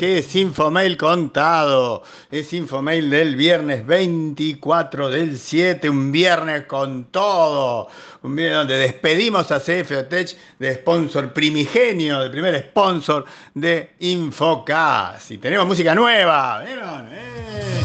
que 0.00 0.16
es 0.16 0.34
Infomail 0.34 0.96
contado. 0.96 2.04
Es 2.30 2.54
Infomail 2.54 3.10
del 3.10 3.36
viernes 3.36 3.84
24 3.84 5.10
del 5.10 5.36
7, 5.36 5.90
un 5.90 6.10
viernes 6.10 6.64
con 6.64 7.04
todo. 7.10 7.88
Un 8.22 8.34
viernes 8.34 8.60
donde 8.60 8.78
despedimos 8.78 9.52
a 9.52 9.60
CF 9.60 10.08
Tech 10.08 10.34
de 10.58 10.74
sponsor 10.76 11.34
primigenio, 11.34 12.20
de 12.20 12.30
primer 12.30 12.58
sponsor 12.70 13.26
de 13.52 13.90
Infocas. 13.98 15.30
Y 15.32 15.36
tenemos 15.36 15.66
música 15.66 15.94
nueva. 15.94 16.62
¿Vieron? 16.64 17.06
¡Eh! 17.12 17.82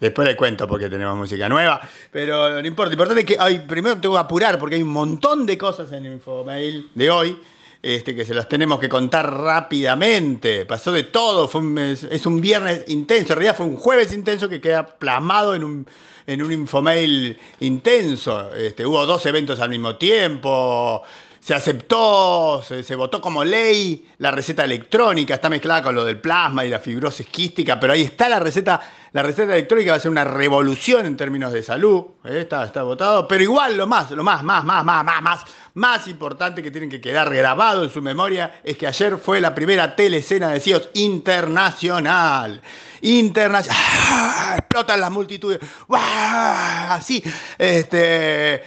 Después 0.00 0.26
les 0.26 0.36
cuento 0.36 0.66
porque 0.66 0.90
tenemos 0.90 1.16
música 1.16 1.48
nueva, 1.48 1.80
pero 2.10 2.60
no 2.60 2.66
importa. 2.66 2.88
Lo 2.88 2.94
importante 2.94 3.20
es 3.20 3.26
que 3.26 3.36
ay, 3.38 3.60
primero 3.60 4.00
tengo 4.00 4.16
que 4.16 4.20
apurar 4.20 4.58
porque 4.58 4.74
hay 4.74 4.82
un 4.82 4.88
montón 4.88 5.46
de 5.46 5.56
cosas 5.56 5.92
en 5.92 6.06
Infomail 6.06 6.90
de 6.92 7.08
hoy 7.08 7.38
este, 7.84 8.16
que 8.16 8.24
se 8.24 8.32
las 8.32 8.48
tenemos 8.48 8.80
que 8.80 8.88
contar 8.88 9.30
rápidamente. 9.30 10.64
Pasó 10.64 10.90
de 10.90 11.02
todo, 11.04 11.46
fue 11.46 11.60
es, 11.92 12.24
un 12.24 12.40
viernes 12.40 12.84
intenso, 12.88 13.34
en 13.34 13.38
realidad 13.40 13.56
fue 13.58 13.66
un 13.66 13.76
jueves 13.76 14.10
intenso 14.14 14.48
que 14.48 14.58
queda 14.58 14.86
plasmado 14.86 15.54
en 15.54 15.64
un, 15.64 15.86
en 16.26 16.42
un 16.42 16.50
Infomail 16.50 17.38
intenso. 17.60 18.54
Este, 18.54 18.86
hubo 18.86 19.04
dos 19.04 19.26
eventos 19.26 19.60
al 19.60 19.68
mismo 19.68 19.96
tiempo, 19.96 21.02
se 21.44 21.52
aceptó, 21.52 22.62
se, 22.62 22.96
votó 22.96 23.20
como 23.20 23.44
ley 23.44 24.08
la 24.16 24.30
receta 24.30 24.64
electrónica, 24.64 25.34
está 25.34 25.50
mezclada 25.50 25.82
con 25.82 25.94
lo 25.94 26.06
del 26.06 26.18
plasma 26.18 26.64
y 26.64 26.70
la 26.70 26.78
fibrosis 26.78 27.26
quística, 27.26 27.78
pero 27.78 27.92
ahí 27.92 28.00
está 28.00 28.30
la 28.30 28.40
receta, 28.40 28.80
la 29.12 29.22
receta 29.22 29.52
electrónica 29.52 29.90
va 29.90 29.98
a 29.98 30.00
ser 30.00 30.10
una 30.10 30.24
revolución 30.24 31.04
en 31.04 31.18
términos 31.18 31.52
de 31.52 31.62
salud, 31.62 32.02
¿eh? 32.24 32.40
está, 32.40 32.64
está 32.64 32.82
votado, 32.82 33.28
pero 33.28 33.42
igual 33.42 33.76
lo 33.76 33.86
más, 33.86 34.10
lo 34.12 34.24
más, 34.24 34.42
más, 34.42 34.64
más, 34.64 34.82
más, 34.86 35.04
más, 35.04 35.22
más, 35.22 35.44
más 35.74 36.06
importante 36.06 36.62
que 36.62 36.70
tienen 36.70 36.88
que 36.88 37.00
quedar 37.00 37.34
grabado 37.34 37.84
en 37.84 37.90
su 37.90 38.00
memoria 38.00 38.60
es 38.62 38.76
que 38.76 38.86
ayer 38.86 39.18
fue 39.18 39.40
la 39.40 39.54
primera 39.54 39.94
telecena 39.94 40.50
de 40.50 40.60
CIOs 40.60 40.88
internacional. 40.94 42.62
Internacional. 43.02 43.80
¡Ah! 43.82 44.54
Explotan 44.56 45.00
las 45.00 45.10
multitudes. 45.10 45.58
Así. 45.88 47.22
Este 47.58 48.62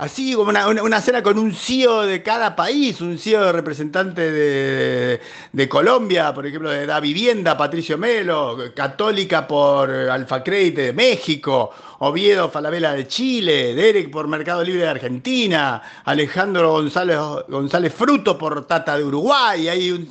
así 0.00 0.34
como 0.34 0.50
una, 0.50 1.00
cena 1.02 1.22
con 1.22 1.38
un 1.38 1.54
CEO 1.54 2.06
de 2.06 2.22
cada 2.22 2.56
país, 2.56 3.02
un 3.02 3.18
CEO 3.18 3.52
representante 3.52 4.32
de, 4.32 5.68
Colombia, 5.68 6.32
por 6.32 6.46
ejemplo, 6.46 6.70
de 6.70 6.86
Da 6.86 7.00
Vivienda, 7.00 7.54
Patricio 7.56 7.98
Melo, 7.98 8.56
Católica 8.74 9.46
por 9.46 9.90
Alfa 9.90 10.42
Crédito 10.42 10.80
de 10.80 10.94
México, 10.94 11.70
Oviedo 11.98 12.48
Falabella 12.48 12.92
de 12.92 13.06
Chile, 13.06 13.74
Derek 13.74 14.10
por 14.10 14.26
Mercado 14.26 14.64
Libre 14.64 14.84
de 14.84 14.88
Argentina, 14.88 15.82
Alejandro 16.06 16.72
González, 16.72 17.18
González 17.48 17.92
Fruto 17.92 18.38
por 18.38 18.66
Tata 18.66 18.96
de 18.96 19.04
Uruguay, 19.04 19.68
ahí 19.68 20.08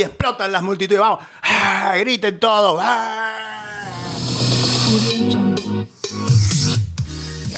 explotan 0.00 0.50
las 0.50 0.62
multitudes, 0.62 1.00
vamos, 1.00 1.20
griten 2.00 2.40
todos, 2.40 2.82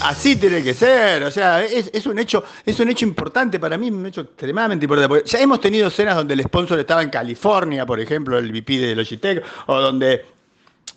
Así 0.03 0.37
tiene 0.37 0.63
que 0.63 0.75
ser, 0.75 1.23
o 1.23 1.31
sea, 1.31 1.63
es, 1.65 2.07
un 2.07 2.19
hecho, 2.19 2.43
es 2.67 2.79
un 2.81 2.89
hecho 2.89 3.05
importante 3.05 3.61
para 3.61 3.79
mí, 3.79 3.89
un 3.89 4.05
hecho 4.07 4.23
extremadamente 4.23 4.85
importante. 4.85 5.23
ya 5.25 5.41
hemos 5.41 5.61
tenido 5.61 5.89
escenas 5.89 6.17
donde 6.17 6.35
el 6.35 6.43
sponsor 6.43 6.81
estaba 6.81 7.03
en 7.03 7.11
California, 7.11 7.87
por 7.87 8.01
ejemplo, 8.01 8.37
el 8.37 8.51
VP 8.51 8.79
de 8.79 8.97
Logitech, 8.97 9.45
o 9.67 9.81
donde 9.81 10.32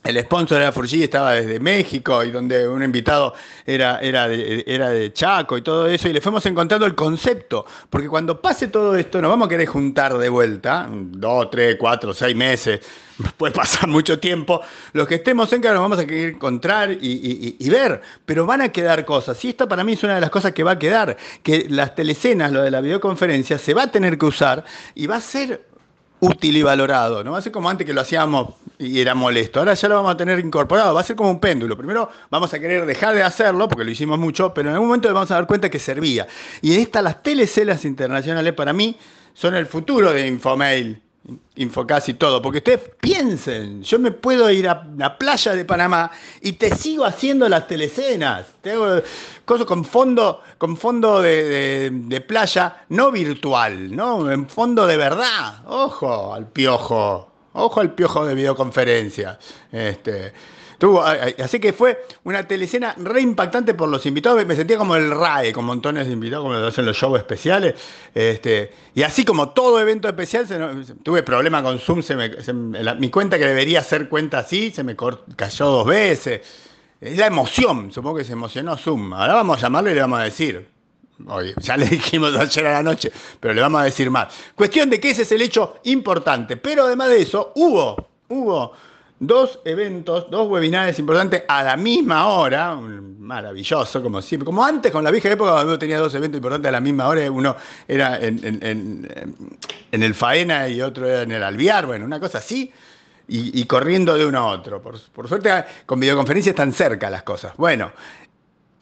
el 0.05 0.21
sponsor 0.21 0.61
era 0.61 0.71
Furgi 0.71 1.03
estaba 1.03 1.33
desde 1.33 1.59
México 1.59 2.23
y 2.23 2.29
donde 2.29 2.67
un 2.67 2.83
invitado 2.83 3.33
era, 3.65 3.99
era, 3.99 4.27
de, 4.27 4.63
era 4.67 4.89
de 4.89 5.11
Chaco 5.11 5.57
y 5.57 5.63
todo 5.63 5.87
eso, 5.87 6.07
y 6.07 6.13
le 6.13 6.21
fuimos 6.21 6.45
encontrando 6.45 6.85
el 6.85 6.93
concepto, 6.93 7.65
porque 7.89 8.07
cuando 8.07 8.39
pase 8.39 8.67
todo 8.67 8.95
esto 8.95 9.19
nos 9.19 9.31
vamos 9.31 9.47
a 9.47 9.49
querer 9.49 9.67
juntar 9.67 10.15
de 10.15 10.29
vuelta, 10.29 10.87
dos, 10.91 11.49
tres, 11.49 11.75
cuatro, 11.79 12.13
seis 12.13 12.35
meses, 12.35 12.81
puede 13.37 13.51
pasar 13.53 13.87
mucho 13.89 14.19
tiempo, 14.19 14.61
los 14.93 15.07
que 15.07 15.15
estemos 15.15 15.51
en 15.53 15.61
casa 15.61 15.73
nos 15.73 15.81
vamos 15.81 15.99
a 15.99 16.05
querer 16.05 16.35
encontrar 16.35 16.91
y, 16.91 17.55
y, 17.59 17.69
ver, 17.69 17.99
pero 18.25 18.45
van 18.45 18.61
a 18.61 18.69
quedar 18.69 19.05
cosas, 19.05 19.43
y 19.43 19.49
esta 19.49 19.67
para 19.67 19.83
mí 19.83 19.93
es 19.93 20.03
una 20.03 20.15
de 20.15 20.21
las 20.21 20.29
cosas 20.29 20.51
que 20.53 20.63
va 20.63 20.71
a 20.71 20.79
quedar, 20.79 21.17
que 21.41 21.65
las 21.67 21.95
telecenas, 21.95 22.51
lo 22.51 22.61
de 22.61 22.69
la 22.69 22.79
videoconferencia, 22.79 23.57
se 23.57 23.73
va 23.73 23.83
a 23.83 23.91
tener 23.91 24.19
que 24.19 24.27
usar 24.27 24.63
y 24.93 25.07
va 25.07 25.15
a 25.15 25.21
ser 25.21 25.65
útil 26.19 26.57
y 26.57 26.61
valorado, 26.61 27.23
no 27.23 27.31
va 27.31 27.39
a 27.39 27.41
ser 27.41 27.51
como 27.51 27.69
antes 27.69 27.87
que 27.87 27.93
lo 27.93 28.01
hacíamos 28.01 28.53
y 28.77 28.99
era 28.99 29.15
molesto. 29.15 29.59
Ahora 29.59 29.73
ya 29.73 29.87
lo 29.87 29.95
vamos 29.95 30.13
a 30.13 30.17
tener 30.17 30.39
incorporado, 30.39 30.93
va 30.93 31.01
a 31.01 31.03
ser 31.03 31.15
como 31.15 31.31
un 31.31 31.39
péndulo. 31.39 31.77
Primero 31.77 32.09
vamos 32.29 32.53
a 32.53 32.59
querer 32.59 32.85
dejar 32.85 33.15
de 33.15 33.23
hacerlo, 33.23 33.67
porque 33.67 33.83
lo 33.85 33.91
hicimos 33.91 34.19
mucho, 34.19 34.53
pero 34.53 34.69
en 34.69 34.75
algún 34.75 34.89
momento 34.89 35.13
vamos 35.13 35.31
a 35.31 35.35
dar 35.35 35.47
cuenta 35.47 35.69
que 35.69 35.79
servía. 35.79 36.27
Y 36.61 36.75
estas, 36.75 37.03
las 37.03 37.23
telecelas 37.23 37.85
internacionales, 37.85 38.53
para 38.53 38.73
mí, 38.73 38.97
son 39.33 39.55
el 39.55 39.65
futuro 39.65 40.11
de 40.11 40.27
Infomail. 40.27 41.01
Infocas 41.55 42.07
y 42.09 42.13
todo, 42.13 42.39
porque 42.39 42.59
ustedes 42.59 42.81
piensen, 43.01 43.81
yo 43.81 43.97
me 43.97 44.11
puedo 44.11 44.51
ir 44.51 44.69
a 44.69 44.85
la 44.95 45.17
playa 45.17 45.55
de 45.55 45.65
Panamá 45.65 46.11
y 46.39 46.53
te 46.53 46.75
sigo 46.75 47.03
haciendo 47.03 47.49
las 47.49 47.65
telecenas, 47.67 48.45
te 48.61 48.73
hago 48.73 49.01
cosas 49.43 49.65
con 49.65 49.83
fondo, 49.83 50.43
con 50.59 50.77
fondo 50.77 51.23
de, 51.23 52.23
playa 52.27 52.85
no 52.89 53.11
virtual, 53.11 53.95
¿no? 53.95 54.29
En 54.29 54.47
fondo 54.47 54.85
de 54.85 54.97
verdad, 54.97 55.63
ojo 55.65 56.31
al 56.31 56.47
piojo, 56.47 57.31
ojo 57.55 57.79
al 57.79 57.93
piojo 57.93 58.25
de 58.25 58.35
videoconferencia. 58.35 59.39
Este, 59.71 60.33
así 61.43 61.59
que 61.59 61.73
fue 61.73 62.05
una 62.23 62.47
telecena 62.47 62.93
re 62.97 63.21
impactante 63.21 63.73
por 63.73 63.89
los 63.89 64.05
invitados. 64.05 64.45
Me 64.45 64.55
sentía 64.55 64.77
como 64.77 64.95
el 64.95 65.11
RAE, 65.11 65.53
con 65.53 65.65
montones 65.65 66.07
de 66.07 66.13
invitados, 66.13 66.43
como 66.43 66.55
lo 66.55 66.67
hacen 66.67 66.85
los 66.85 66.97
shows 66.97 67.17
especiales. 67.17 67.75
Este, 68.13 68.71
y 68.93 69.03
así 69.03 69.25
como 69.25 69.49
todo 69.49 69.79
evento 69.79 70.07
especial, 70.07 70.45
tuve 71.03 71.23
problema 71.23 71.63
con 71.63 71.79
Zoom. 71.79 72.01
mi 72.99 73.09
cuenta 73.09 73.37
que 73.37 73.45
debería 73.45 73.83
ser 73.83 74.09
cuenta 74.09 74.39
así, 74.39 74.71
se 74.71 74.83
me 74.83 74.95
cayó 75.35 75.65
dos 75.65 75.85
veces. 75.87 76.41
Es 76.99 77.17
la 77.17 77.27
emoción, 77.27 77.91
supongo 77.91 78.17
que 78.17 78.23
se 78.23 78.33
emocionó 78.33 78.77
Zoom. 78.77 79.13
Ahora 79.13 79.35
vamos 79.35 79.57
a 79.57 79.61
llamarle 79.61 79.91
y 79.91 79.95
le 79.95 80.01
vamos 80.01 80.19
a 80.19 80.23
decir. 80.23 80.74
Oye, 81.27 81.53
ya 81.59 81.77
le 81.77 81.85
dijimos 81.89 82.35
ayer 82.35 82.67
a 82.67 82.73
la 82.73 82.83
noche, 82.83 83.11
pero 83.39 83.53
le 83.53 83.61
vamos 83.61 83.81
a 83.81 83.85
decir 83.85 84.09
más. 84.09 84.33
Cuestión 84.55 84.89
de 84.89 84.99
que 84.99 85.11
ese 85.11 85.23
es 85.23 85.31
el 85.31 85.41
hecho 85.41 85.79
importante. 85.83 86.57
Pero 86.57 86.85
además 86.85 87.09
de 87.09 87.21
eso, 87.21 87.53
hubo, 87.55 88.09
hubo 88.29 88.73
dos 89.19 89.59
eventos, 89.63 90.29
dos 90.29 90.47
webinars 90.49 90.99
importantes 90.99 91.43
a 91.47 91.63
la 91.63 91.77
misma 91.77 92.27
hora, 92.27 92.75
maravilloso, 92.75 94.03
como 94.03 94.21
siempre, 94.21 94.45
como 94.45 94.63
antes 94.63 94.91
con 94.91 95.03
la 95.03 95.11
vieja 95.11 95.31
época 95.31 95.53
cuando 95.53 95.79
tenía 95.79 95.99
dos 95.99 96.13
eventos 96.15 96.37
importantes 96.37 96.69
a 96.69 96.71
la 96.73 96.81
misma 96.81 97.07
hora, 97.07 97.31
uno 97.31 97.55
era 97.87 98.19
en, 98.19 99.07
el 99.91 100.13
Faena 100.13 100.67
y 100.67 100.81
otro 100.81 101.07
era 101.07 101.21
en 101.21 101.31
el 101.31 101.43
Alviar, 101.43 101.85
bueno, 101.85 102.05
una 102.05 102.19
cosa 102.19 102.39
así, 102.39 102.71
y, 103.27 103.65
corriendo 103.65 104.15
de 104.15 104.25
uno 104.25 104.39
a 104.39 104.45
otro. 104.47 104.81
Por, 104.81 104.99
por 105.11 105.27
suerte 105.27 105.49
con 105.85 105.99
videoconferencias 105.99 106.51
están 106.51 106.73
cerca 106.73 107.09
las 107.09 107.23
cosas. 107.23 107.53
Bueno, 107.57 107.91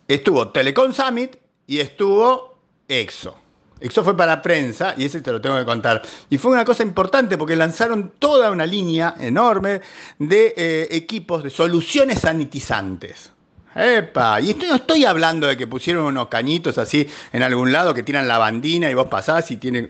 estuvo 0.07 0.49
Telecom 0.49 0.91
Summit 0.91 1.37
y 1.67 1.79
estuvo 1.79 2.57
EXO. 2.87 3.37
Eso 3.79 4.01
fue 4.01 4.15
para 4.15 4.41
prensa, 4.41 4.93
y 4.97 5.05
ese 5.05 5.21
te 5.21 5.31
lo 5.31 5.41
tengo 5.41 5.57
que 5.57 5.65
contar. 5.65 6.01
Y 6.29 6.37
fue 6.37 6.51
una 6.51 6.63
cosa 6.63 6.83
importante 6.83 7.37
porque 7.37 7.55
lanzaron 7.55 8.13
toda 8.17 8.49
una 8.49 8.65
línea 8.65 9.15
enorme 9.19 9.81
de 10.19 10.53
eh, 10.55 10.87
equipos, 10.91 11.43
de 11.43 11.49
soluciones 11.49 12.19
sanitizantes. 12.19 13.33
¡Epa! 13.75 14.39
Y 14.39 14.51
estoy, 14.51 14.69
no 14.69 14.75
estoy 14.75 15.03
hablando 15.03 15.47
de 15.47 15.57
que 15.57 15.67
pusieron 15.67 16.05
unos 16.05 16.27
cañitos 16.27 16.77
así 16.77 17.09
en 17.33 17.43
algún 17.43 17.73
lado 17.73 17.93
que 17.93 18.03
tiran 18.03 18.27
la 18.27 18.37
bandina 18.37 18.89
y 18.89 18.93
vos 18.93 19.07
pasás 19.07 19.51
y 19.51 19.57
tienen. 19.57 19.89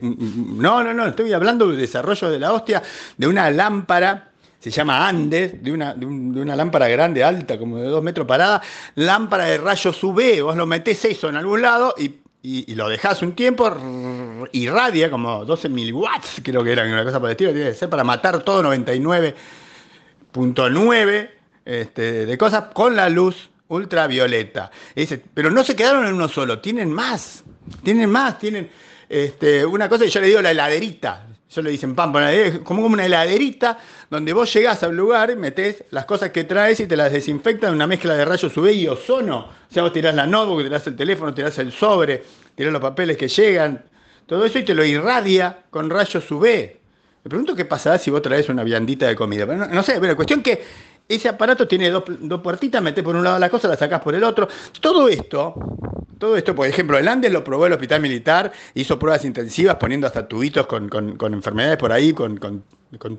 No, 0.58 0.84
no, 0.84 0.94
no, 0.94 1.06
estoy 1.06 1.34
hablando 1.34 1.68
del 1.68 1.78
desarrollo 1.78 2.32
de 2.32 2.40
la 2.40 2.54
hostia, 2.54 2.82
de 3.18 3.28
una 3.28 3.52
lámpara 3.52 4.33
se 4.64 4.72
llama 4.72 5.08
Andes, 5.08 5.62
de 5.62 5.72
una, 5.72 5.94
de, 5.94 6.06
una, 6.06 6.56
lámpara 6.56 6.88
grande, 6.88 7.24
alta, 7.24 7.58
como 7.58 7.78
de 7.78 7.88
dos 7.88 8.02
metros 8.02 8.26
parada, 8.26 8.62
lámpara 8.96 9.46
de 9.46 9.58
rayos 9.58 10.02
UV, 10.04 10.42
vos 10.42 10.56
lo 10.56 10.66
metés 10.66 11.04
eso 11.06 11.30
en 11.30 11.36
algún 11.36 11.62
lado 11.62 11.94
y 11.98 12.24
y, 12.46 12.76
lo 12.76 12.90
dejas 12.90 13.22
un 13.22 13.36
tiempo, 13.36 13.74
irradia 14.52 15.10
como 15.10 15.46
12 15.46 15.70
mil 15.70 15.94
watts, 15.94 16.42
creo 16.44 16.62
que 16.62 16.74
era 16.74 16.84
una 16.84 17.06
cosa 17.06 17.22
por 17.22 17.30
el 17.30 17.32
estilo, 17.32 17.54
tiene 17.54 17.70
que 17.70 17.76
ser 17.76 17.90
para 17.90 18.04
matar 18.04 18.44
todo 18.44 18.62
99.9 18.64 21.30
este, 21.64 22.26
de 22.26 22.38
cosas 22.38 22.66
con 22.74 22.98
la 22.98 23.08
luz 23.08 23.50
ultravioleta. 23.70 24.72
pero 25.34 25.50
no 25.50 25.64
se 25.64 25.74
quedaron 25.74 26.06
en 26.06 26.16
uno 26.16 26.28
solo, 26.28 26.60
tienen 26.60 26.92
más, 26.92 27.46
tienen 27.82 28.10
más, 28.10 28.38
tienen 28.40 28.70
este, 29.08 29.66
una 29.66 29.88
cosa 29.88 30.04
que 30.04 30.12
yo 30.12 30.20
le 30.20 30.28
digo 30.28 30.42
la 30.42 30.52
heladerita. 30.52 31.28
Yo 31.54 31.62
le 31.62 31.70
dicen 31.70 31.94
pam, 31.94 32.14
como 32.64 32.86
una 32.86 33.06
heladerita 33.06 33.78
donde 34.10 34.34
vos 34.34 34.52
llegás 34.52 34.82
al 34.82 34.96
lugar, 34.96 35.36
metés 35.36 35.84
las 35.92 36.06
cosas 36.06 36.32
que 36.32 36.46
traes 36.46 36.80
y 36.80 36.88
te 36.88 36.98
las 36.98 37.12
desinfectan 37.12 37.70
en 37.70 37.76
una 37.76 37.86
mezcla 37.86 38.16
de 38.16 38.26
rayos 38.26 38.56
UV 38.58 38.72
y 38.72 38.88
ozono. 38.88 39.38
O 39.70 39.74
sea, 39.74 39.84
vos 39.84 39.94
tirás 39.94 40.16
la 40.16 40.26
notebook, 40.26 40.64
tirás 40.64 40.88
el 40.88 40.96
teléfono, 40.96 41.32
tirás 41.34 41.60
el 41.60 41.72
sobre, 41.72 42.24
tirás 42.56 42.74
los 42.74 42.82
papeles 42.82 43.18
que 43.18 43.28
llegan, 43.28 43.84
todo 44.26 44.46
eso 44.46 44.58
y 44.58 44.64
te 44.64 44.74
lo 44.74 44.84
irradia 44.84 45.66
con 45.70 45.92
rayos 45.92 46.30
UV. 46.32 46.44
Me 47.24 47.30
pregunto 47.30 47.56
qué 47.56 47.66
pasará 47.66 48.00
si 48.00 48.10
vos 48.10 48.22
traes 48.24 48.50
una 48.50 48.64
viandita 48.64 49.08
de 49.08 49.16
comida. 49.16 49.46
no, 49.46 49.84
sé, 49.84 50.00
pero 50.00 50.16
cuestión 50.16 50.42
que 50.42 50.64
ese 51.08 51.30
aparato 51.30 51.68
tiene 51.68 51.92
dos, 51.92 52.04
dos 52.08 52.42
puertitas, 52.42 52.82
metés 52.82 53.04
por 53.04 53.16
un 53.16 53.24
lado 53.24 53.38
la 53.38 53.50
cosa, 53.50 53.68
la 53.68 53.78
sacás 53.78 54.02
por 54.02 54.16
el 54.16 54.24
otro. 54.24 54.48
Todo 54.82 55.08
esto 55.08 55.54
todo 56.24 56.38
esto, 56.38 56.56
por 56.56 56.66
ejemplo, 56.66 56.98
el 56.98 57.06
Andes 57.10 57.34
lo 57.34 57.44
probó 57.44 57.66
el 57.66 57.74
hospital 57.74 58.00
militar, 58.00 58.54
hizo 58.76 58.98
pruebas 58.98 59.26
intensivas 59.26 59.76
poniendo 59.76 60.08
hasta 60.08 60.26
tubitos 60.26 60.68
con, 60.68 60.90
enfermedades 61.34 61.76
por 61.76 61.92
ahí, 61.92 62.14
con, 62.14 62.40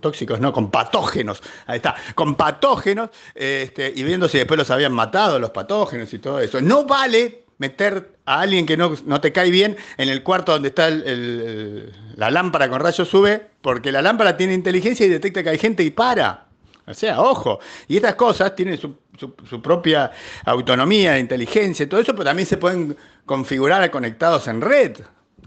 tóxicos, 0.01 0.41
no, 0.41 0.55
con 0.55 0.71
patógenos, 0.71 1.43
ahí 1.67 1.77
está, 1.77 1.97
con 2.15 2.35
patógenos, 2.35 3.11
este, 3.35 3.93
y 3.95 4.05
viendo 4.05 4.27
si 4.27 4.39
después 4.39 4.57
los 4.57 4.71
habían 4.71 4.95
matado, 4.95 5.39
los 5.39 5.51
patógenos 5.51 6.15
y 6.15 6.19
todo 6.19 6.41
eso. 6.41 6.63
No 6.63 6.87
vale 6.87 7.45
meter 7.59 8.17
a 8.25 8.41
alguien 8.41 8.65
que 8.65 8.79
no, 8.79 8.97
te 9.21 9.33
cae 9.33 9.51
bien 9.51 9.77
en 9.99 10.09
el 10.09 10.23
cuarto 10.23 10.53
donde 10.53 10.69
está 10.69 10.89
la 10.89 12.31
lámpara 12.31 12.71
con 12.71 12.81
rayos 12.81 13.13
UV, 13.13 13.39
porque 13.61 13.93
la 13.93 14.01
lámpara 14.01 14.39
tiene 14.39 14.55
inteligencia 14.55 15.05
y 15.05 15.11
detecta 15.11 15.43
que 15.43 15.51
hay 15.51 15.59
gente 15.59 15.83
y 15.83 15.91
para. 15.91 16.44
O 16.87 16.95
sea, 16.95 17.21
ojo. 17.21 17.61
Y 17.89 17.97
estas 17.97 18.15
cosas 18.15 18.55
tienen 18.55 18.79
su, 18.79 19.63
propia 19.63 20.13
autonomía, 20.45 21.19
inteligencia, 21.19 21.89
todo 21.89 22.01
eso, 22.01 22.13
pero 22.13 22.25
también 22.25 22.47
se 22.47 22.57
pueden 22.57 22.97
configurar 23.25 23.91
conectados 23.91 24.49
en 24.49 24.61
red. 24.61 24.99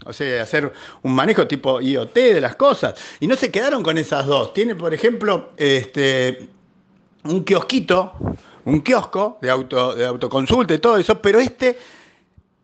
O 0.04 0.12
sea, 0.12 0.42
hacer 0.42 0.72
un 1.02 1.14
manejo 1.14 1.46
tipo 1.46 1.80
IoT 1.80 2.14
de 2.14 2.40
las 2.40 2.56
cosas. 2.56 2.94
Y 3.20 3.26
no 3.26 3.36
se 3.36 3.50
quedaron 3.50 3.82
con 3.82 3.98
esas 3.98 4.26
dos. 4.26 4.52
Tiene, 4.52 4.74
por 4.74 4.94
ejemplo, 4.94 5.50
este, 5.56 6.48
un 7.24 7.44
kiosquito, 7.44 8.12
un 8.64 8.80
kiosco 8.80 9.38
de, 9.40 9.50
auto, 9.50 9.94
de 9.94 10.06
autoconsulta 10.06 10.74
y 10.74 10.78
todo 10.78 10.96
eso, 10.98 11.20
pero 11.20 11.40
este, 11.40 11.78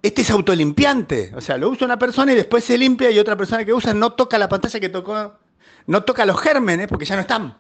este 0.03 0.23
es 0.23 0.31
autolimpiante. 0.31 1.33
O 1.35 1.41
sea, 1.41 1.57
lo 1.59 1.71
usa 1.71 1.87
una 1.87 1.99
persona 1.99 2.33
y 2.33 2.37
después 2.37 2.65
se 2.65 2.79
limpia 2.79 3.11
y 3.11 3.19
otra 3.19 3.37
persona 3.37 3.65
que 3.65 3.73
usa 3.73 3.95
no 3.95 4.13
toca 4.13 4.39
la 4.39 4.49
pantalla 4.49 4.81
que 4.81 4.89
tocó, 4.89 5.35
no 5.87 6.03
toca 6.05 6.25
los 6.25 6.41
gérmenes 6.41 6.89
porque 6.89 7.05
ya 7.05 7.17
no 7.17 7.23
están. 7.23 7.57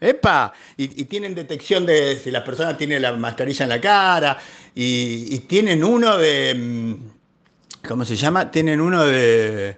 ¡Epa! 0.00 0.52
Y, 0.76 1.04
tienen 1.04 1.34
detección 1.34 1.86
de 1.86 2.16
si 2.16 2.30
la 2.30 2.44
persona 2.44 2.76
tiene 2.76 3.00
la 3.00 3.12
mascarilla 3.12 3.64
en 3.64 3.68
la 3.68 3.80
cara. 3.80 4.38
Y, 4.74 5.38
tienen 5.40 5.82
uno 5.84 6.16
de. 6.18 6.54
Mm, 6.54 6.94
¿Cómo 7.86 8.04
se 8.04 8.16
llama? 8.16 8.50
Tienen 8.50 8.80
uno 8.80 9.04
de, 9.04 9.76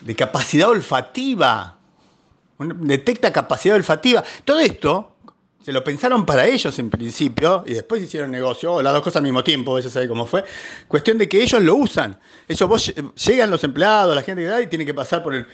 de 0.00 0.16
capacidad 0.16 0.68
olfativa. 0.68 1.76
Detecta 2.58 3.32
capacidad 3.32 3.76
olfativa. 3.76 4.22
Todo 4.44 4.60
esto 4.60 5.16
se 5.64 5.72
lo 5.72 5.84
pensaron 5.84 6.24
para 6.24 6.46
ellos 6.46 6.78
en 6.78 6.88
principio 6.88 7.62
y 7.66 7.74
después 7.74 8.02
hicieron 8.02 8.30
negocio, 8.30 8.80
las 8.80 8.92
dos 8.94 9.02
cosas 9.02 9.16
al 9.16 9.24
mismo 9.24 9.44
tiempo, 9.44 9.78
ya 9.78 9.90
sabe 9.90 10.08
cómo 10.08 10.26
fue. 10.26 10.44
Cuestión 10.88 11.18
de 11.18 11.28
que 11.28 11.42
ellos 11.42 11.62
lo 11.62 11.76
usan. 11.76 12.18
Eso 12.48 12.66
vos 12.66 12.92
llegan 13.26 13.50
los 13.50 13.62
empleados, 13.62 14.14
la 14.16 14.22
gente 14.22 14.42
que 14.42 14.48
da 14.48 14.62
y 14.62 14.66
tiene 14.68 14.86
que 14.86 14.94
pasar 14.94 15.22
por 15.22 15.34
el 15.34 15.46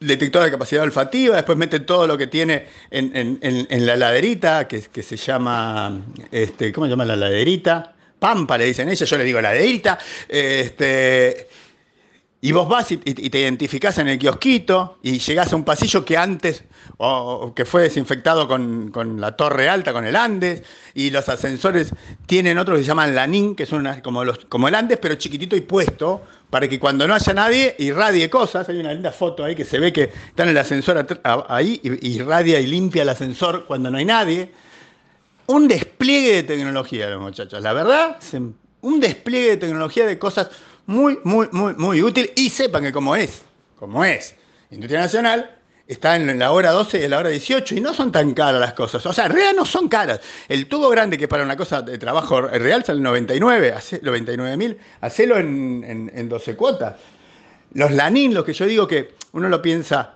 detector 0.00 0.44
de 0.44 0.50
capacidad 0.50 0.82
olfativa, 0.82 1.36
después 1.36 1.58
mete 1.58 1.80
todo 1.80 2.06
lo 2.06 2.16
que 2.16 2.26
tiene 2.26 2.66
en, 2.90 3.86
la 3.86 3.96
laderita, 3.96 4.68
que, 4.68 4.82
que, 4.82 5.02
se 5.02 5.16
llama, 5.16 6.00
este, 6.30 6.72
¿cómo 6.72 6.86
se 6.86 6.90
llama 6.90 7.04
la 7.04 7.16
laderita? 7.16 7.94
Pampa, 8.18 8.58
le 8.58 8.66
dicen 8.66 8.88
ella, 8.88 9.06
yo 9.06 9.18
le 9.18 9.24
digo 9.24 9.40
laderita. 9.40 9.98
Este, 10.28 11.48
y 12.40 12.52
vos 12.52 12.68
vas 12.68 12.92
y, 12.92 12.98
te 12.98 13.40
identificás 13.40 13.98
en 13.98 14.06
el 14.08 14.18
kiosquito 14.18 14.98
y 15.02 15.18
llegás 15.18 15.52
a 15.52 15.56
un 15.56 15.64
pasillo 15.64 16.04
que 16.04 16.16
antes, 16.16 16.62
o, 16.98 17.52
que 17.54 17.64
fue 17.64 17.82
desinfectado 17.82 18.46
con, 18.46 19.20
la 19.20 19.32
torre 19.36 19.68
alta, 19.68 19.92
con 19.92 20.06
el 20.06 20.14
Andes, 20.14 20.62
y 20.94 21.10
los 21.10 21.28
ascensores 21.28 21.92
tienen 22.26 22.58
otro 22.58 22.76
que 22.76 22.82
se 22.82 22.86
llaman 22.86 23.14
Lanín, 23.14 23.56
que 23.56 23.66
son 23.66 23.88
como, 24.04 24.24
los, 24.24 24.38
como 24.44 24.68
el 24.68 24.76
Andes, 24.76 24.98
pero 25.02 25.16
chiquitito 25.16 25.56
y 25.56 25.62
puesto, 25.62 26.22
para 26.48 26.68
que 26.68 26.78
cuando 26.78 27.08
no 27.08 27.14
haya 27.14 27.34
nadie 27.34 27.74
irradie 27.78 28.30
cosas. 28.30 28.68
Hay 28.68 28.78
una 28.78 28.92
linda 28.92 29.10
foto 29.10 29.44
ahí 29.44 29.56
que 29.56 29.64
se 29.64 29.80
ve 29.80 29.92
que 29.92 30.04
está 30.04 30.44
en 30.44 30.50
el 30.50 30.58
ascensor 30.58 31.04
ahí, 31.48 31.80
y 31.82 32.08
irradia 32.08 32.60
y 32.60 32.68
limpia 32.68 33.02
el 33.02 33.08
ascensor 33.08 33.64
cuando 33.66 33.90
no 33.90 33.98
hay 33.98 34.04
nadie. 34.04 34.52
Un 35.46 35.66
despliegue 35.66 36.36
de 36.36 36.42
tecnología, 36.44 37.10
los 37.10 37.20
muchachos. 37.20 37.60
La 37.62 37.72
verdad, 37.72 38.18
un 38.80 39.00
despliegue 39.00 39.50
de 39.50 39.56
tecnología 39.56 40.06
de 40.06 40.18
cosas 40.18 40.50
muy, 40.88 41.18
muy, 41.22 41.48
muy, 41.52 41.74
muy 41.74 42.02
útil 42.02 42.32
y 42.34 42.48
sepan 42.48 42.82
que 42.82 42.92
como 42.92 43.14
es, 43.14 43.42
como 43.78 44.04
es, 44.06 44.34
Industria 44.70 45.00
Nacional 45.00 45.54
está 45.86 46.16
en 46.16 46.38
la 46.38 46.50
hora 46.50 46.70
12 46.70 47.00
y 47.00 47.04
en 47.04 47.10
la 47.10 47.18
hora 47.18 47.28
18 47.28 47.74
y 47.74 47.80
no 47.82 47.92
son 47.92 48.10
tan 48.10 48.32
caras 48.32 48.58
las 48.58 48.72
cosas. 48.72 49.04
O 49.04 49.12
sea, 49.12 49.28
real 49.28 49.54
no 49.54 49.66
son 49.66 49.88
caras. 49.88 50.20
El 50.48 50.66
tubo 50.66 50.88
grande 50.88 51.18
que 51.18 51.28
para 51.28 51.44
una 51.44 51.58
cosa 51.58 51.82
de 51.82 51.98
trabajo 51.98 52.40
real 52.40 52.84
sale 52.84 53.00
99, 53.00 53.72
hace, 53.72 54.00
99 54.02 54.56
mil, 54.56 54.78
hacelo 55.02 55.36
en, 55.36 56.10
en 56.14 56.28
12 56.28 56.56
cuotas. 56.56 56.96
Los 57.74 57.92
lanín, 57.92 58.32
los 58.32 58.44
que 58.44 58.54
yo 58.54 58.64
digo 58.64 58.88
que 58.88 59.14
uno 59.32 59.50
lo 59.50 59.60
piensa, 59.60 60.14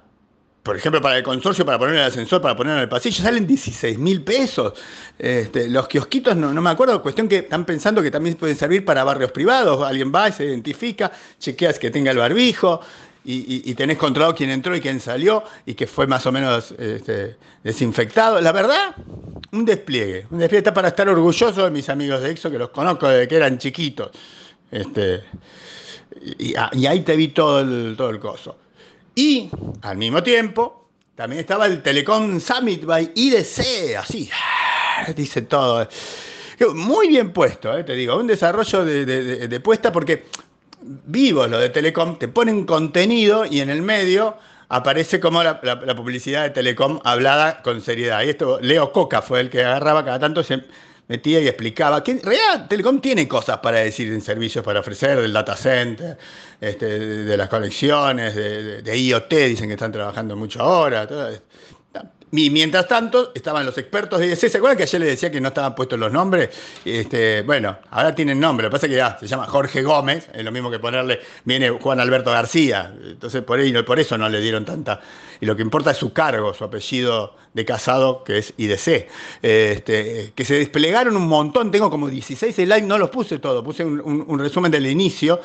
por 0.62 0.76
ejemplo, 0.76 1.00
para 1.00 1.18
el 1.18 1.24
consorcio, 1.24 1.66
para 1.66 1.78
poner 1.78 1.96
el 1.96 2.02
ascensor, 2.02 2.40
para 2.40 2.56
ponerlo 2.56 2.78
en 2.78 2.82
el 2.84 2.88
pasillo, 2.88 3.22
salen 3.22 3.46
16 3.46 3.98
mil 3.98 4.22
pesos. 4.22 4.74
Este, 5.18 5.68
los 5.68 5.88
kiosquitos, 5.88 6.36
no, 6.36 6.52
me 6.52 6.70
acuerdo, 6.70 7.02
cuestión 7.02 7.28
que 7.28 7.38
están 7.38 7.64
pensando 7.64 8.00
que 8.00 8.12
también 8.12 8.36
pueden 8.36 8.56
servir 8.56 8.84
para 8.84 9.02
barrios 9.02 9.32
privados. 9.32 9.82
Alguien 9.82 10.12
va 10.14 10.28
y 10.28 10.32
se 10.32 10.44
identifica, 10.44 11.10
chequeas 11.40 11.80
que 11.80 11.90
tenga 11.90 12.12
el 12.12 12.18
barbijo 12.18 12.80
y, 13.24 13.74
tenés 13.74 13.98
controlado 13.98 14.34
quién 14.34 14.50
entró 14.50 14.74
y 14.76 14.80
quién 14.80 15.00
salió 15.00 15.42
y 15.66 15.74
que 15.74 15.86
fue 15.86 16.06
más 16.06 16.26
o 16.26 16.32
menos 16.32 16.72
este, 16.78 17.36
desinfectado. 17.64 18.40
La 18.40 18.52
verdad, 18.52 18.94
un 19.50 19.64
despliegue. 19.64 20.26
Un 20.30 20.38
despliegue 20.38 20.58
está 20.58 20.74
para 20.74 20.88
estar 20.88 21.08
orgulloso 21.08 21.64
de 21.64 21.70
mis 21.72 21.88
amigos 21.88 22.22
de 22.22 22.30
EXO, 22.30 22.50
que 22.52 22.58
los 22.58 22.70
conozco 22.70 23.08
desde 23.08 23.26
que 23.26 23.36
eran 23.36 23.58
chiquitos. 23.58 24.10
Este, 24.70 25.24
y, 26.38 26.54
ahí 26.56 27.00
te 27.00 27.16
vi 27.16 27.28
todo 27.28 27.60
el, 27.60 27.94
todo 27.96 28.10
el 28.10 28.20
coso. 28.20 28.56
Y 29.14 29.50
al 29.82 29.96
mismo 29.96 30.22
tiempo, 30.22 30.88
también 31.14 31.40
estaba 31.40 31.66
el 31.66 31.82
Telecom 31.82 32.40
Summit 32.40 32.84
by 32.84 33.12
IDC, 33.14 33.96
así, 33.98 34.30
dice 35.16 35.42
todo. 35.42 35.88
Muy 36.74 37.08
bien 37.08 37.32
puesto, 37.32 37.76
eh, 37.76 37.84
te 37.84 37.94
digo, 37.94 38.16
un 38.16 38.26
desarrollo 38.26 38.84
de, 38.84 39.60
puesta 39.60 39.90
porque 39.92 40.26
vivo 40.80 41.46
lo 41.46 41.58
de 41.58 41.68
Telecom, 41.70 42.18
te 42.18 42.28
ponen 42.28 42.64
contenido 42.64 43.44
y 43.44 43.60
en 43.60 43.70
el 43.70 43.82
medio 43.82 44.36
aparece 44.68 45.20
como 45.20 45.42
la, 45.42 45.60
publicidad 45.96 46.44
de 46.44 46.50
Telecom 46.50 47.00
hablada 47.04 47.62
con 47.62 47.82
seriedad. 47.82 48.22
Y 48.22 48.30
esto, 48.30 48.58
Leo 48.60 48.92
Coca 48.92 49.20
fue 49.20 49.40
el 49.40 49.50
que 49.50 49.64
agarraba 49.64 50.04
cada 50.04 50.18
tanto, 50.20 50.42
se 50.42 50.62
metía 51.12 51.40
y 51.40 51.46
explicaba 51.46 52.02
que 52.02 52.12
en 52.12 52.22
realidad 52.22 52.66
Telecom 52.68 52.98
tiene 53.02 53.28
cosas 53.28 53.58
para 53.58 53.80
decir 53.80 54.10
en 54.10 54.22
servicios 54.22 54.64
para 54.64 54.80
ofrecer, 54.80 55.20
del 55.20 55.30
data 55.30 55.54
center, 55.54 56.16
este, 56.58 56.86
de, 56.88 57.36
las 57.36 57.50
conexiones, 57.50 58.34
de, 58.34 58.98
IoT, 58.98 59.30
dicen 59.30 59.68
que 59.68 59.74
están 59.74 59.92
trabajando 59.92 60.36
mucho 60.36 60.62
ahora. 60.62 61.06
Y 62.34 62.48
mientras 62.48 62.88
tanto, 62.88 63.30
estaban 63.34 63.66
los 63.66 63.76
expertos 63.76 64.18
de 64.18 64.28
IDC. 64.28 64.48
¿Se 64.48 64.56
acuerdan 64.56 64.78
que 64.78 64.84
ayer 64.84 65.00
les 65.02 65.10
decía 65.10 65.30
que 65.30 65.38
no 65.38 65.48
estaban 65.48 65.74
puestos 65.74 65.98
los 65.98 66.10
nombres? 66.10 66.48
Este, 66.82 67.42
bueno, 67.42 67.76
ahora 67.90 68.14
tienen 68.14 68.40
nombre. 68.40 68.64
Lo 68.64 68.70
que 68.70 68.72
pasa 68.72 68.86
es 68.86 68.90
que 68.90 68.96
ya 68.96 69.18
se 69.20 69.26
llama 69.26 69.46
Jorge 69.46 69.82
Gómez, 69.82 70.28
es 70.32 70.42
lo 70.42 70.50
mismo 70.50 70.70
que 70.70 70.78
ponerle, 70.78 71.20
viene 71.44 71.68
Juan 71.68 72.00
Alberto 72.00 72.30
García. 72.30 72.90
Entonces, 73.04 73.42
por, 73.42 73.60
eso 73.60 74.16
no 74.16 74.30
le 74.30 74.40
dieron 74.40 74.64
tanta. 74.64 75.00
Y 75.42 75.44
lo 75.44 75.54
que 75.54 75.60
importa 75.60 75.90
es 75.90 75.98
su 75.98 76.14
cargo, 76.14 76.54
su 76.54 76.64
apellido 76.64 77.36
de 77.52 77.66
casado, 77.66 78.24
que 78.24 78.38
es 78.38 78.54
IDC. 78.56 79.08
Este, 79.42 80.32
que 80.34 80.44
se 80.46 80.54
desplegaron 80.54 81.14
un 81.18 81.28
montón. 81.28 81.70
Tengo 81.70 81.90
como 81.90 82.08
16 82.08 82.54
slides, 82.54 82.84
no 82.84 82.96
los 82.96 83.10
puse 83.10 83.40
todo, 83.40 83.62
puse 83.62 83.84
un 83.84 84.38
resumen 84.38 84.72
del 84.72 84.86
inicio 84.86 85.38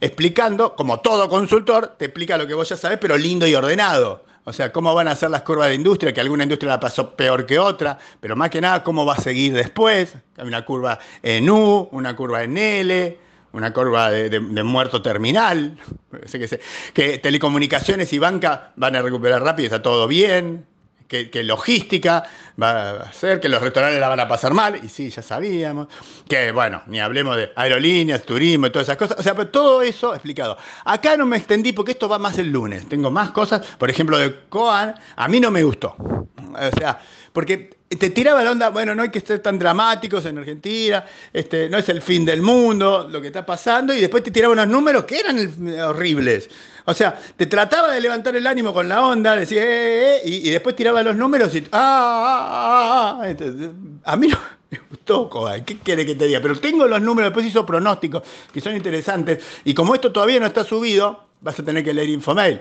explicando, 0.00 0.76
como 0.76 1.00
todo 1.00 1.28
consultor, 1.28 1.96
te 1.98 2.06
explica 2.06 2.38
lo 2.38 2.46
que 2.46 2.54
vos 2.54 2.68
ya 2.68 2.76
sabés, 2.76 2.98
pero 3.00 3.16
lindo 3.16 3.46
y 3.46 3.54
ordenado. 3.56 4.24
O 4.48 4.52
sea, 4.54 4.72
cómo 4.72 4.94
van 4.94 5.08
a 5.08 5.14
ser 5.14 5.28
las 5.28 5.42
curvas 5.42 5.68
de 5.68 5.74
industria, 5.74 6.14
que 6.14 6.22
alguna 6.22 6.44
industria 6.44 6.70
la 6.70 6.80
pasó 6.80 7.14
peor 7.14 7.44
que 7.44 7.58
otra, 7.58 7.98
pero 8.18 8.34
más 8.34 8.48
que 8.48 8.62
nada, 8.62 8.82
cómo 8.82 9.04
va 9.04 9.12
a 9.12 9.20
seguir 9.20 9.52
después. 9.52 10.16
Hay 10.38 10.48
una 10.48 10.64
curva 10.64 10.98
en 11.22 11.50
U, 11.50 11.90
una 11.92 12.16
curva 12.16 12.42
en 12.44 12.56
L, 12.56 13.18
una 13.52 13.74
curva 13.74 14.10
de, 14.10 14.40
muerto 14.62 15.02
terminal. 15.02 15.78
Que 16.94 17.18
telecomunicaciones 17.18 18.10
y 18.14 18.18
banca 18.18 18.72
van 18.76 18.96
a 18.96 19.02
recuperar 19.02 19.42
rápido, 19.42 19.66
está 19.66 19.82
todo 19.82 20.08
bien 20.08 20.66
que, 21.08 21.42
logística 21.42 22.24
va 22.60 22.90
a 22.90 23.12
ser, 23.12 23.40
que 23.40 23.48
los 23.48 23.62
restaurantes 23.62 23.98
la 24.00 24.08
van 24.08 24.20
a 24.20 24.28
pasar 24.28 24.52
mal, 24.52 24.78
y 24.82 24.88
sí, 24.88 25.08
ya 25.10 25.22
sabíamos, 25.22 25.88
que 26.28 26.52
bueno, 26.52 26.82
ni 26.86 27.00
hablemos 27.00 27.36
de 27.36 27.50
aerolíneas, 27.56 28.22
turismo 28.22 28.66
y 28.66 28.70
todas 28.70 28.88
esas 28.88 28.98
cosas, 28.98 29.18
o 29.18 29.22
sea, 29.22 29.34
pero 29.34 29.48
todo 29.48 29.82
eso 29.82 30.14
explicado. 30.14 30.58
Acá 30.84 31.16
no 31.16 31.26
me 31.26 31.38
extendí 31.38 31.72
porque 31.72 31.92
esto 31.92 32.08
va 32.08 32.18
más 32.18 32.38
el 32.38 32.50
lunes, 32.50 32.86
tengo 32.88 33.10
más 33.10 33.30
cosas, 33.30 33.66
por 33.78 33.88
ejemplo, 33.88 34.18
de 34.18 34.38
Coan, 34.48 34.94
a 35.16 35.28
mí 35.28 35.40
no 35.40 35.50
me 35.50 35.62
gustó, 35.62 35.96
o 35.98 36.78
sea, 36.78 37.00
porque 37.32 37.77
te 37.96 38.10
tiraba 38.10 38.42
la 38.42 38.50
onda, 38.50 38.68
bueno, 38.68 38.94
no 38.94 39.02
hay 39.02 39.10
que 39.10 39.20
ser 39.20 39.40
tan 39.40 39.58
dramáticos 39.58 40.26
en 40.26 40.38
Argentina, 40.38 41.04
este, 41.32 41.70
no 41.70 41.78
es 41.78 41.88
el 41.88 42.02
fin 42.02 42.24
del 42.24 42.42
mundo 42.42 43.08
lo 43.10 43.20
que 43.20 43.28
está 43.28 43.46
pasando, 43.46 43.94
y 43.94 44.00
después 44.00 44.22
te 44.22 44.30
tiraba 44.30 44.52
unos 44.52 44.68
números 44.68 45.04
que 45.04 45.20
eran 45.20 45.80
horribles. 45.80 46.50
O 46.84 46.94
sea, 46.94 47.18
te 47.36 47.46
trataba 47.46 47.92
de 47.92 48.00
levantar 48.00 48.36
el 48.36 48.46
ánimo 48.46 48.74
con 48.74 48.88
la 48.88 49.06
onda, 49.06 49.36
decía, 49.36 49.62
eh, 49.62 50.16
eh, 50.16 50.20
eh" 50.24 50.28
y, 50.28 50.50
después 50.50 50.76
tiraba 50.76 51.02
los 51.02 51.16
números 51.16 51.54
y, 51.54 51.66
ah, 51.72 53.20
ah, 53.20 53.20
ah, 53.22 53.26
ah". 53.26 54.10
a 54.12 54.16
mí 54.16 54.28
no 54.28 54.38
me 54.70 54.80
gustó, 54.90 55.30
¿qué 55.64 55.78
quiere 55.78 56.04
que 56.04 56.14
te 56.14 56.26
diga? 56.26 56.40
Pero 56.40 56.58
tengo 56.58 56.86
los 56.86 57.00
números, 57.00 57.30
después 57.30 57.46
hizo 57.46 57.64
pronósticos 57.64 58.22
que 58.52 58.60
son 58.60 58.76
interesantes, 58.76 59.42
y 59.64 59.72
como 59.72 59.94
esto 59.94 60.12
todavía 60.12 60.40
no 60.40 60.46
está 60.46 60.64
subido, 60.64 61.24
vas 61.40 61.58
a 61.58 61.64
tener 61.64 61.84
que 61.84 61.94
leer 61.94 62.10
Infomail. 62.10 62.60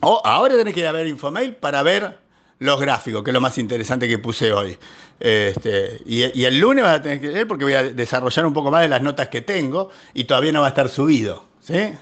O 0.00 0.22
ahora 0.24 0.56
tenés 0.56 0.72
que 0.72 0.80
ir 0.80 0.86
a 0.86 0.92
ver 0.92 1.06
Infomail 1.06 1.54
para 1.54 1.82
ver 1.82 2.18
los 2.60 2.78
gráficos, 2.78 3.24
que 3.24 3.30
es 3.30 3.34
lo 3.34 3.40
más 3.40 3.58
interesante 3.58 4.06
que 4.06 4.18
puse 4.18 4.52
hoy. 4.52 4.76
Este, 5.18 6.00
y, 6.04 6.22
el 6.22 6.58
lunes 6.58 6.84
vas 6.84 7.00
a 7.00 7.02
tener 7.02 7.20
que 7.20 7.28
leer 7.28 7.48
porque 7.48 7.64
voy 7.64 7.74
a 7.74 7.82
desarrollar 7.82 8.46
un 8.46 8.52
poco 8.52 8.70
más 8.70 8.82
de 8.82 8.88
las 8.88 9.02
notas 9.02 9.28
que 9.28 9.40
tengo 9.40 9.90
y 10.14 10.24
todavía 10.24 10.52
no 10.52 10.60
va 10.60 10.66
a 10.66 10.70
estar 10.70 10.88
subido. 10.88 11.46
¿sí? 11.60 11.92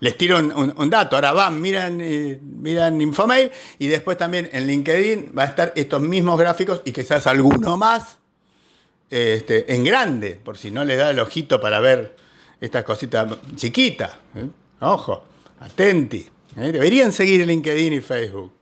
Les 0.00 0.16
tiro 0.16 0.38
un, 0.38 0.90
dato, 0.90 1.14
ahora 1.14 1.32
van, 1.32 1.60
miran, 1.60 2.00
eh, 2.00 2.38
miran 2.42 3.00
Infomail 3.00 3.52
y 3.78 3.86
después 3.86 4.18
también 4.18 4.50
en 4.52 4.66
LinkedIn 4.66 5.32
va 5.38 5.44
a 5.44 5.46
estar 5.46 5.72
estos 5.76 6.02
mismos 6.02 6.38
gráficos 6.38 6.82
y 6.84 6.90
quizás 6.90 7.28
alguno 7.28 7.76
más 7.76 8.18
este, 9.08 9.72
en 9.72 9.84
grande, 9.84 10.34
por 10.34 10.58
si 10.58 10.72
no 10.72 10.84
le 10.84 10.96
da 10.96 11.10
el 11.10 11.20
ojito 11.20 11.60
para 11.60 11.78
ver 11.78 12.16
estas 12.60 12.82
cositas 12.82 13.38
chiquitas. 13.54 14.10
¿eh? 14.34 14.48
Ojo, 14.80 15.24
atenti. 15.60 16.28
¿eh? 16.56 16.72
Deberían 16.72 17.12
seguir 17.12 17.46
LinkedIn 17.46 17.92
y 17.92 18.00
Facebook. 18.00 18.52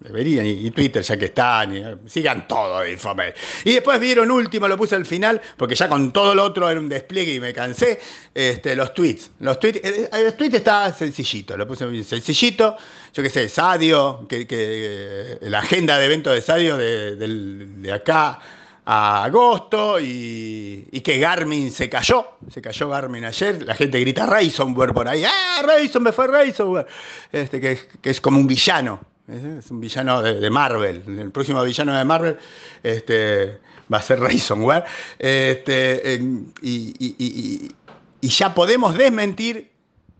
Deberían, 0.00 0.46
y, 0.46 0.70
Twitter 0.70 1.02
ya 1.02 1.16
que 1.16 1.24
están, 1.24 2.00
sigan 2.06 2.46
todo 2.46 2.80
de 2.80 2.92
Infomail. 2.92 3.34
Y 3.64 3.72
después 3.72 3.98
vieron 3.98 4.30
último, 4.30 4.68
lo 4.68 4.76
puse 4.76 4.94
al 4.94 5.04
final, 5.04 5.40
porque 5.56 5.74
ya 5.74 5.88
con 5.88 6.12
todo 6.12 6.36
lo 6.36 6.44
otro 6.44 6.70
era 6.70 6.78
un 6.78 6.88
despliegue 6.88 7.34
y 7.34 7.40
me 7.40 7.52
cansé, 7.52 7.98
este, 8.32 8.76
los 8.76 8.94
tweets. 8.94 9.32
Los 9.40 9.58
tweets, 9.58 9.80
eh, 9.82 10.08
eh, 10.12 10.24
los 10.24 10.36
tweets 10.36 10.54
está 10.54 10.92
sencillito, 10.92 11.56
lo 11.56 11.66
puse 11.66 12.04
sencillito, 12.04 12.76
yo 13.12 13.22
qué 13.24 13.28
sé, 13.28 13.48
Sadio, 13.48 14.24
que, 14.28 14.46
que, 14.46 15.38
la 15.40 15.58
agenda 15.58 15.98
de 15.98 16.06
eventos 16.06 16.32
de 16.32 16.42
Sadio 16.42 16.76
de, 16.76 17.92
acá 17.92 18.38
a 18.84 19.24
agosto 19.24 19.98
y, 20.00 21.00
que 21.04 21.18
Garmin 21.18 21.72
se 21.72 21.88
cayó, 21.88 22.36
se 22.52 22.62
cayó 22.62 22.88
Garmin 22.88 23.24
ayer, 23.24 23.64
la 23.64 23.74
gente 23.74 23.98
grita 23.98 24.26
Ransomware 24.26 24.94
por 24.94 25.08
ahí, 25.08 25.24
¡ah, 25.24 25.60
Ransomware, 25.64 26.02
me 26.02 26.12
fue 26.12 26.28
Ransomware! 26.28 26.86
Este, 27.32 27.60
que, 27.60 27.80
que 28.00 28.10
es 28.10 28.20
como 28.20 28.38
un 28.38 28.46
villano, 28.46 29.00
es 29.28 29.70
un 29.70 29.80
villano 29.80 30.22
de, 30.22 30.50
Marvel. 30.50 31.02
El 31.06 31.30
próximo 31.30 31.62
villano 31.62 31.96
de 31.96 32.04
Marvel 32.04 32.38
este, 32.82 33.60
va 33.92 33.98
a 33.98 34.02
ser 34.02 34.20
Ransomware. 34.20 34.84
Este, 35.18 36.20
y, 36.62 37.74
ya 38.22 38.54
podemos 38.54 38.96
desmentir, 38.96 39.70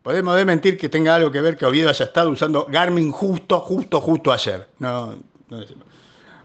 podemos 0.03 0.37
desmentir 0.37 0.77
que 0.77 0.89
tenga 0.89 1.15
algo 1.15 1.31
que 1.31 1.41
ver 1.41 1.57
que 1.57 1.65
Oviedo 1.65 1.89
haya 1.89 2.05
estado 2.05 2.31
usando 2.31 2.67
Garmin 2.69 3.11
justo, 3.11 3.61
justo, 3.61 4.01
justo 4.01 4.33
ayer. 4.33 4.69
No, 4.79 5.17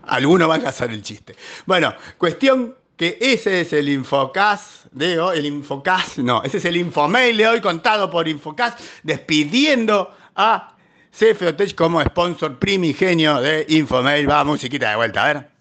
alguno 0.04 0.48
va 0.48 0.56
a 0.56 0.62
cazar 0.62 0.90
el 0.92 1.02
chiste. 1.02 1.36
Bueno, 1.66 1.94
cuestión 2.18 2.76
que 2.96 3.18
ese 3.20 3.62
es 3.62 3.74
el 3.74 3.90
Infocast 3.90 4.86
de 4.92 5.20
hoy, 5.20 5.40
el 5.40 5.46
Infocast, 5.48 6.20
no, 6.20 6.44
ese 6.44 6.58
es 6.60 6.66
el 6.66 6.78
Infomail 6.78 7.36
de 7.36 7.48
hoy 7.48 7.62
contado 7.62 8.10
por 8.10 8.28
Infocast, 8.28 8.80
despidiendo 9.02 10.14
a 10.36 10.73
CFOTech 11.18 11.76
como 11.76 12.02
sponsor 12.02 12.58
primigenio 12.58 13.40
de 13.40 13.66
Infomail. 13.70 14.30
Va, 14.30 14.44
musiquita 14.44 14.90
de 14.90 14.96
vuelta, 14.96 15.24
a 15.24 15.34
ver. 15.34 15.53